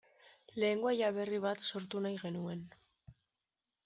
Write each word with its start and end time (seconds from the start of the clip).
Lengoaia 0.61 1.09
berri 1.17 1.41
bat 1.43 1.61
sortu 1.71 2.01
nahi 2.05 2.17
genuen. 2.23 2.65